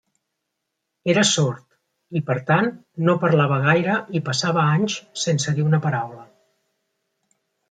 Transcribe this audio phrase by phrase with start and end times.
[1.11, 2.69] Era sord i, per tant,
[3.09, 6.27] no parlava gaire i passava anys sense dir una paraula.